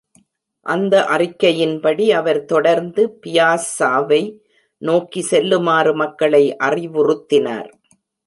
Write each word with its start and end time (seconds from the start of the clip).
அந்த 0.65 1.05
அறிக்கையின்படி, 1.09 2.05
அவர் 2.11 2.45
தொடர்ந்து 2.45 3.19
பியாஸ்ஸாவை 3.25 4.21
நோக்கி 4.81 5.21
செல்லுமாறு 5.21 5.95
மக்களை 5.95 6.55
அறிவுறுத்தினார். 6.63 7.69